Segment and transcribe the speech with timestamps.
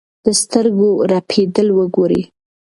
[0.25, 2.21] د سترګو رپېدل وګورئ.